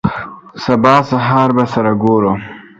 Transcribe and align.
سبا 0.63 0.95
سهار 1.09 1.49
به 1.57 1.63
سره 1.73 1.91
ګورو. 2.03 2.33